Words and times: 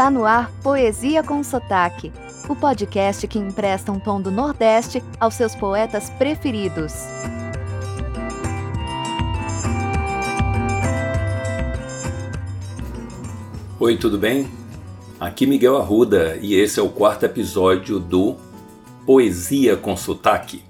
Está 0.00 0.10
no 0.10 0.24
ar 0.24 0.50
Poesia 0.62 1.22
com 1.22 1.44
Sotaque, 1.44 2.10
o 2.48 2.56
podcast 2.56 3.28
que 3.28 3.38
empresta 3.38 3.92
um 3.92 4.00
tom 4.00 4.18
do 4.18 4.30
Nordeste 4.30 5.04
aos 5.20 5.34
seus 5.34 5.54
poetas 5.54 6.08
preferidos. 6.08 6.94
Oi, 13.78 13.98
tudo 13.98 14.16
bem? 14.16 14.48
Aqui 15.20 15.46
Miguel 15.46 15.76
Arruda 15.76 16.38
e 16.40 16.54
esse 16.54 16.80
é 16.80 16.82
o 16.82 16.88
quarto 16.88 17.24
episódio 17.26 17.98
do 17.98 18.36
Poesia 19.04 19.76
com 19.76 19.94
Sotaque. 19.98 20.64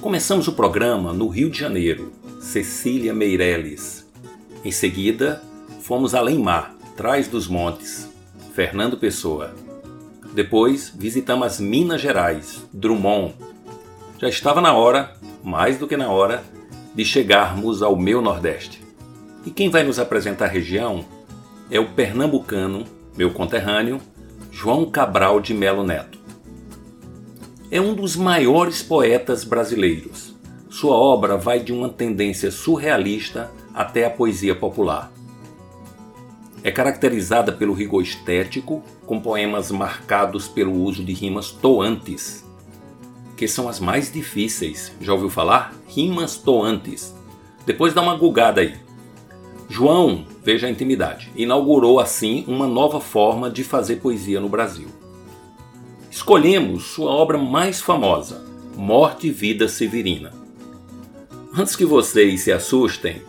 Começamos 0.00 0.48
o 0.48 0.52
programa 0.52 1.12
no 1.12 1.28
Rio 1.28 1.48
de 1.48 1.60
Janeiro, 1.60 2.10
Cecília 2.40 3.14
Meireles. 3.14 4.04
Em 4.64 4.72
seguida, 4.72 5.40
fomos 5.80 6.12
além 6.12 6.40
mar, 6.40 6.74
Trás 6.96 7.28
dos 7.28 7.46
Montes, 7.46 8.11
Fernando 8.54 8.98
Pessoa. 8.98 9.54
Depois 10.34 10.92
visitamos 10.94 11.46
as 11.46 11.58
Minas 11.58 12.02
Gerais, 12.02 12.62
Drummond. 12.70 13.34
Já 14.20 14.28
estava 14.28 14.60
na 14.60 14.74
hora, 14.74 15.14
mais 15.42 15.78
do 15.78 15.88
que 15.88 15.96
na 15.96 16.10
hora, 16.10 16.44
de 16.94 17.02
chegarmos 17.02 17.82
ao 17.82 17.96
meu 17.96 18.20
Nordeste. 18.20 18.84
E 19.46 19.50
quem 19.50 19.70
vai 19.70 19.82
nos 19.82 19.98
apresentar 19.98 20.44
a 20.44 20.48
região 20.48 21.02
é 21.70 21.80
o 21.80 21.92
pernambucano, 21.92 22.84
meu 23.16 23.32
conterrâneo, 23.32 23.98
João 24.50 24.84
Cabral 24.84 25.40
de 25.40 25.54
Melo 25.54 25.82
Neto. 25.82 26.18
É 27.70 27.80
um 27.80 27.94
dos 27.94 28.16
maiores 28.16 28.82
poetas 28.82 29.44
brasileiros. 29.44 30.34
Sua 30.68 30.94
obra 30.94 31.38
vai 31.38 31.58
de 31.58 31.72
uma 31.72 31.88
tendência 31.88 32.50
surrealista 32.50 33.50
até 33.74 34.04
a 34.04 34.10
poesia 34.10 34.54
popular. 34.54 35.10
É 36.64 36.70
caracterizada 36.70 37.52
pelo 37.52 37.72
rigor 37.72 38.02
estético, 38.02 38.82
com 39.04 39.20
poemas 39.20 39.70
marcados 39.70 40.46
pelo 40.46 40.72
uso 40.72 41.04
de 41.04 41.12
rimas 41.12 41.50
toantes, 41.50 42.44
que 43.36 43.48
são 43.48 43.68
as 43.68 43.80
mais 43.80 44.12
difíceis. 44.12 44.92
Já 45.00 45.12
ouviu 45.12 45.28
falar? 45.28 45.74
Rimas 45.88 46.36
toantes. 46.36 47.14
Depois 47.66 47.92
dá 47.92 48.00
uma 48.00 48.16
gulgada 48.16 48.60
aí. 48.60 48.76
João, 49.68 50.24
veja 50.44 50.66
a 50.66 50.70
intimidade, 50.70 51.32
inaugurou 51.34 51.98
assim 51.98 52.44
uma 52.46 52.66
nova 52.66 53.00
forma 53.00 53.50
de 53.50 53.64
fazer 53.64 53.96
poesia 53.96 54.38
no 54.38 54.48
Brasil. 54.48 54.88
Escolhemos 56.10 56.84
sua 56.84 57.10
obra 57.10 57.38
mais 57.38 57.80
famosa, 57.80 58.44
Morte 58.76 59.28
e 59.28 59.30
Vida 59.30 59.66
Severina. 59.66 60.32
Antes 61.56 61.74
que 61.74 61.86
vocês 61.86 62.42
se 62.42 62.52
assustem, 62.52 63.22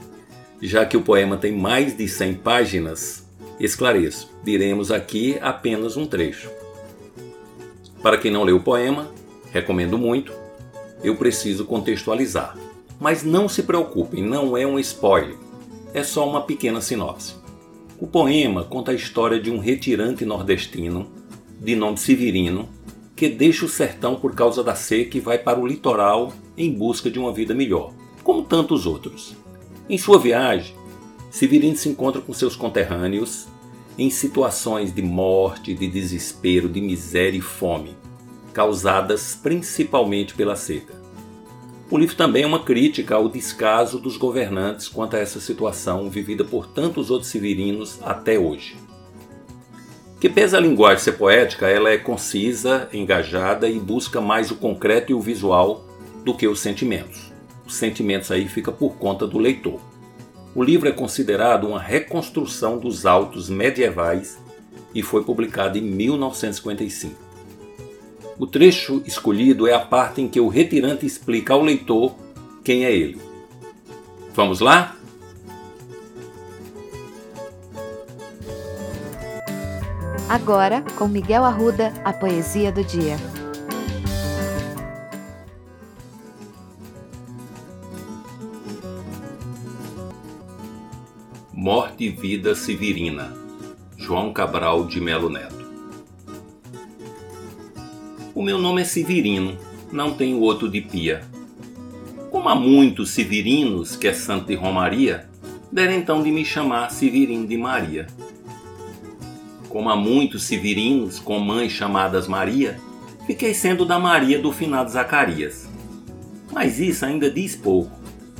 já 0.62 0.86
que 0.86 0.98
o 0.98 1.02
poema 1.02 1.38
tem 1.38 1.52
mais 1.52 1.96
de 1.96 2.08
100 2.08 2.36
páginas, 2.36 3.23
Esclareço, 3.60 4.30
diremos 4.44 4.92
aqui 4.92 5.38
apenas 5.40 5.96
um 5.96 6.06
trecho. 6.06 6.50
Para 8.02 8.18
quem 8.18 8.32
não 8.32 8.44
leu 8.44 8.58
o 8.58 8.64
poema, 8.64 9.12
recomendo 9.52 9.98
muito, 9.98 10.34
eu 11.04 11.16
preciso 11.16 11.66
contextualizar. 11.66 12.58
Mas 13.00 13.24
não 13.24 13.48
se 13.48 13.64
preocupem, 13.64 14.24
não 14.24 14.58
é 14.58 14.66
um 14.66 14.80
spoiler, 14.80 15.36
é 15.94 16.04
só 16.04 16.28
uma 16.28 16.42
pequena 16.42 16.82
sinopse. 16.82 17.36
O 18.00 18.08
poema 18.08 18.64
conta 18.64 18.92
a 18.92 18.96
história 18.96 19.40
de 19.40 19.52
um 19.52 19.60
retirante 19.60 20.26
nordestino, 20.26 21.08
de 21.60 21.76
nome 21.76 21.98
Severino, 21.98 22.68
que 23.16 23.30
deixa 23.30 23.66
o 23.66 23.70
sertão 23.70 24.16
por 24.16 24.34
causa 24.34 24.64
da 24.64 24.74
seca 24.74 25.18
e 25.18 25.22
vai 25.22 25.38
para 25.38 25.60
o 25.60 25.68
litoral 25.68 26.34
em 26.58 26.72
busca 26.74 27.10
de 27.10 27.20
uma 27.20 27.32
vida 27.32 27.54
melhor, 27.54 27.94
como 28.24 28.44
tantos 28.44 28.86
outros. 28.86 29.36
Em 29.88 29.98
sua 29.98 30.18
viagem, 30.18 30.76
Severino 31.34 31.76
se 31.76 31.90
encontra 31.90 32.22
com 32.22 32.32
seus 32.32 32.56
conterrâneos 32.56 33.48
em 33.98 34.08
situações 34.12 34.94
de 34.94 35.02
morte, 35.02 35.74
de 35.74 35.88
desespero, 35.88 36.70
de 36.70 36.80
miséria 36.80 37.40
e 37.40 37.42
fome, 37.42 37.98
causadas 38.54 39.36
principalmente 39.42 40.36
pela 40.36 40.56
seca. 40.56 40.94
O 41.90 41.98
livro 41.98 42.16
também 42.16 42.44
é 42.44 42.46
uma 42.46 42.64
crítica 42.64 43.16
ao 43.16 43.28
descaso 43.28 43.98
dos 43.98 44.16
governantes 44.16 44.88
quanto 44.88 45.16
a 45.16 45.20
essa 45.20 45.40
situação 45.40 46.08
vivida 46.08 46.44
por 46.44 46.68
tantos 46.68 47.10
outros 47.10 47.32
severinos 47.32 47.98
até 48.04 48.38
hoje. 48.38 48.78
Que 50.22 50.30
pesa 50.30 50.58
a 50.58 50.62
linguagem 50.62 51.04
ser 51.04 51.14
poética, 51.14 51.68
ela 51.68 51.90
é 51.90 51.98
concisa, 51.98 52.88
engajada 52.94 53.68
e 53.68 53.80
busca 53.80 54.22
mais 54.22 54.52
o 54.52 54.56
concreto 54.56 55.12
e 55.12 55.16
o 55.16 55.20
visual 55.20 55.84
do 56.24 56.36
que 56.36 56.48
os 56.48 56.60
sentimentos. 56.60 57.34
Os 57.66 57.76
sentimentos 57.76 58.30
aí 58.30 58.48
fica 58.48 58.72
por 58.72 58.98
conta 58.98 59.26
do 59.26 59.40
leitor. 59.40 59.93
O 60.56 60.64
livro 60.64 60.88
é 60.88 60.92
considerado 60.92 61.68
uma 61.68 61.80
reconstrução 61.80 62.78
dos 62.78 63.06
autos 63.06 63.50
medievais 63.50 64.38
e 64.94 65.02
foi 65.02 65.24
publicado 65.24 65.78
em 65.80 65.82
1955. 65.82 67.16
O 68.38 68.46
trecho 68.46 69.02
escolhido 69.06 69.68
é 69.68 69.74
a 69.74 69.80
parte 69.80 70.22
em 70.22 70.28
que 70.28 70.40
o 70.40 70.48
retirante 70.48 71.06
explica 71.06 71.54
ao 71.54 71.64
leitor 71.64 72.16
quem 72.64 72.86
é 72.86 72.92
ele. 72.92 73.20
Vamos 74.36 74.60
lá? 74.60 74.96
Agora, 80.30 80.84
com 80.98 81.08
Miguel 81.08 81.44
Arruda, 81.44 81.94
a 82.04 82.14
poesia 82.14 82.72
do 82.72 82.84
dia. 82.84 83.18
Morte 91.56 92.06
e 92.06 92.10
Vida 92.10 92.56
Severina, 92.56 93.32
João 93.96 94.34
Cabral 94.34 94.88
de 94.88 95.00
Melo 95.00 95.30
Neto. 95.30 95.64
O 98.34 98.42
meu 98.42 98.58
nome 98.58 98.82
é 98.82 98.86
Severino, 98.86 99.56
não 99.92 100.16
tenho 100.16 100.40
outro 100.40 100.68
de 100.68 100.82
pia. 100.82 101.22
Como 102.32 102.50
há 102.50 102.56
muitos 102.56 103.12
severinos 103.12 103.96
que 103.96 104.08
é 104.08 104.14
santo 104.14 104.48
de 104.48 104.56
Romaria, 104.56 105.30
deram 105.72 105.94
então 105.94 106.24
de 106.24 106.32
me 106.32 106.44
chamar 106.44 106.90
Severino 106.90 107.46
de 107.46 107.56
Maria. 107.56 108.08
Como 109.70 109.92
há 109.92 109.96
muitos 109.96 110.42
severinos 110.44 111.20
com 111.20 111.38
mães 111.38 111.72
chamadas 111.72 112.28
Maria, 112.28 112.80
fiquei 113.28 113.54
sendo 113.54 113.86
da 113.86 114.00
Maria 114.00 114.40
do 114.40 114.52
finado 114.52 114.90
Zacarias. 114.90 115.70
Mas 116.52 116.80
isso 116.80 117.06
ainda 117.06 117.30
diz 117.30 117.56
pouco. 117.56 117.92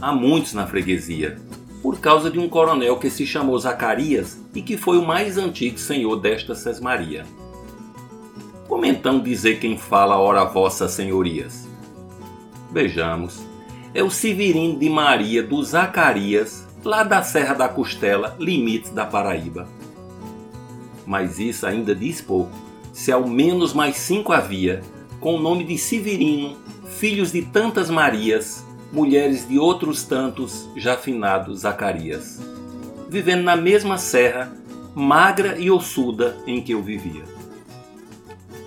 Há 0.02 0.12
muitos 0.12 0.54
na 0.54 0.66
freguesia, 0.66 1.38
por 1.84 2.00
causa 2.00 2.32
de 2.32 2.40
um 2.40 2.48
coronel 2.48 2.96
que 2.98 3.10
se 3.10 3.28
chamou 3.28 3.60
Zacarias 3.60 4.40
e 4.56 4.62
que 4.62 4.78
foi 4.78 4.98
o 4.98 5.06
mais 5.06 5.38
antigo 5.38 5.78
senhor 5.78 6.16
desta 6.16 6.56
sesmaria. 6.56 7.26
Como 8.70 8.86
então 8.86 9.20
dizer 9.20 9.60
quem 9.60 9.78
fala 9.78 10.18
ora 10.18 10.46
vossas 10.46 10.92
senhorias? 10.92 11.68
Vejamos, 12.72 13.42
é 13.94 14.02
o 14.02 14.10
Severino 14.10 14.80
de 14.80 14.90
Maria 14.90 15.44
do 15.44 15.62
Zacarias, 15.62 16.66
lá 16.86 17.04
da 17.04 17.22
Serra 17.22 17.54
da 17.54 17.68
Costela, 17.68 18.38
limites 18.40 18.92
da 18.92 19.06
Paraíba. 19.06 19.68
Mas 21.06 21.38
isso 21.38 21.68
ainda 21.68 21.94
diz 21.94 22.22
pouco, 22.22 22.56
se 22.94 23.12
ao 23.12 23.28
menos 23.28 23.74
mais 23.74 23.98
cinco 23.98 24.32
havia, 24.32 24.82
com 25.20 25.36
o 25.36 25.42
nome 25.42 25.66
de 25.66 25.78
Severino, 25.78 26.56
filhos 26.98 27.34
de 27.34 27.42
tantas 27.42 27.90
Marias, 27.90 28.66
mulheres 28.94 29.48
de 29.50 29.58
outros 29.58 30.04
tantos 30.04 30.70
já 30.76 30.96
finados 30.96 31.62
Zacarias, 31.62 32.40
vivendo 33.10 33.42
na 33.42 33.56
mesma 33.56 33.98
serra, 33.98 34.56
magra 34.94 35.58
e 35.58 35.72
ossuda 35.72 36.38
em 36.46 36.62
que 36.62 36.74
eu 36.74 36.82
vivia. 36.82 37.24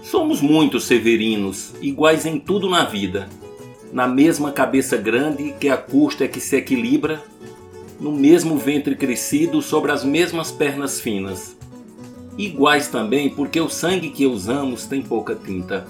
Somos 0.03 0.41
muitos 0.41 0.85
severinos, 0.85 1.75
iguais 1.81 2.27
em 2.27 2.41
tudo 2.41 2.69
na 2.69 2.85
vida, 2.85 3.29
na 3.93 4.09
mesma 4.09 4.51
cabeça 4.51 4.97
grande 4.97 5.55
que 5.61 5.69
a 5.69 5.77
custa 5.77 6.25
é 6.25 6.29
que 6.29 6.41
se 6.41 6.57
equilibra, 6.57 7.23
no 8.01 8.11
mesmo 8.11 8.59
ventre 8.59 8.97
crescido 8.97 9.63
sobre 9.63 9.93
as 9.93 10.05
mesmas 10.05 10.51
pernas 10.51 11.01
finas, 11.01 11.57
iguais 12.37 12.89
também 12.89 13.31
porque 13.31 13.61
o 13.61 13.71
sangue 13.71 14.11
que 14.11 14.27
usamos 14.27 14.87
tem 14.87 15.01
pouca 15.01 15.37
tinta. 15.37 15.87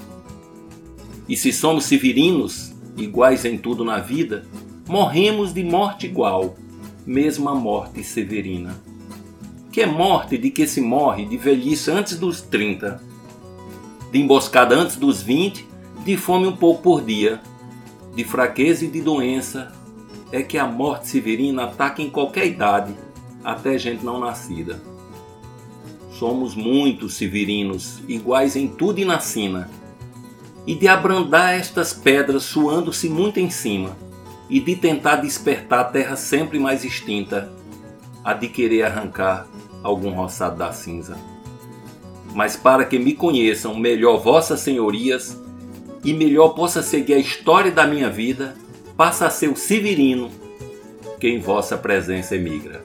E 1.26 1.36
se 1.36 1.52
somos 1.54 1.86
severinos, 1.86 2.75
iguais 2.96 3.44
em 3.44 3.58
tudo 3.58 3.84
na 3.84 3.98
vida, 3.98 4.46
morremos 4.88 5.52
de 5.52 5.62
morte 5.62 6.06
igual, 6.06 6.56
mesma 7.06 7.54
morte 7.54 8.02
severina. 8.02 8.76
Que 9.70 9.82
é 9.82 9.86
morte 9.86 10.38
de 10.38 10.50
que 10.50 10.66
se 10.66 10.80
morre 10.80 11.26
de 11.26 11.36
velhice 11.36 11.90
antes 11.90 12.18
dos 12.18 12.40
30, 12.40 13.00
de 14.10 14.20
emboscada 14.20 14.74
antes 14.74 14.96
dos 14.96 15.22
20, 15.22 15.66
de 16.04 16.16
fome 16.16 16.46
um 16.46 16.56
pouco 16.56 16.82
por 16.82 17.04
dia, 17.04 17.40
de 18.14 18.24
fraqueza 18.24 18.84
e 18.84 18.88
de 18.88 19.00
doença, 19.00 19.72
é 20.32 20.42
que 20.42 20.56
a 20.56 20.66
morte 20.66 21.08
severina 21.08 21.64
ataca 21.64 22.00
em 22.00 22.10
qualquer 22.10 22.46
idade, 22.46 22.94
até 23.44 23.78
gente 23.78 24.04
não 24.04 24.18
nascida. 24.18 24.80
Somos 26.12 26.54
muitos 26.54 27.14
severinos, 27.14 28.00
iguais 28.08 28.56
em 28.56 28.66
tudo 28.66 28.98
e 29.00 29.04
na 29.04 29.20
sina, 29.20 29.70
e 30.66 30.74
de 30.74 30.88
abrandar 30.88 31.54
estas 31.54 31.92
pedras 31.92 32.42
suando-se 32.42 33.08
muito 33.08 33.38
em 33.38 33.48
cima, 33.50 33.96
e 34.48 34.60
de 34.60 34.76
tentar 34.76 35.16
despertar 35.16 35.80
a 35.80 35.84
terra 35.84 36.16
sempre 36.16 36.58
mais 36.58 36.84
extinta, 36.84 37.50
a 38.24 38.32
de 38.32 38.48
querer 38.48 38.82
arrancar 38.82 39.46
algum 39.82 40.10
roçado 40.10 40.56
da 40.56 40.72
cinza. 40.72 41.16
mas 42.36 42.54
para 42.54 42.84
que 42.84 42.98
me 42.98 43.14
conheçam 43.14 43.74
melhor 43.74 44.18
vossas 44.18 44.60
senhorias 44.60 45.40
e 46.04 46.12
melhor 46.12 46.50
possa 46.50 46.82
seguir 46.82 47.14
a 47.14 47.18
história 47.18 47.72
da 47.72 47.86
minha 47.86 48.10
vida, 48.10 48.54
passa 48.94 49.26
a 49.26 49.30
ser 49.30 49.48
o 49.48 49.56
Severino 49.56 50.30
que 51.18 51.26
em 51.28 51.40
vossa 51.40 51.78
presença 51.78 52.36
emigra. 52.36 52.84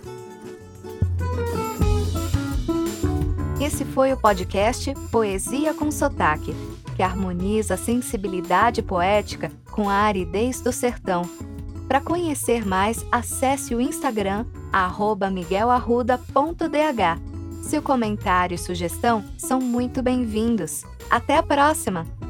Esse 3.59 3.83
foi 3.83 4.13
o 4.13 4.17
podcast 4.17 4.93
Poesia 5.11 5.73
com 5.73 5.91
Sotaque, 5.91 6.55
que 7.01 7.03
harmoniza 7.03 7.73
a 7.73 7.77
sensibilidade 7.77 8.83
poética 8.83 9.51
com 9.71 9.89
a 9.89 9.95
aridez 9.95 10.61
do 10.61 10.71
sertão. 10.71 11.27
Para 11.87 11.99
conhecer 11.99 12.63
mais, 12.63 13.03
acesse 13.11 13.73
o 13.73 13.81
Instagram 13.81 14.45
miguelarruda.dh. 15.31 17.63
Seu 17.63 17.81
comentário 17.81 18.53
e 18.53 18.57
sugestão 18.59 19.25
são 19.35 19.59
muito 19.59 20.03
bem-vindos. 20.03 20.83
Até 21.09 21.37
a 21.37 21.41
próxima! 21.41 22.20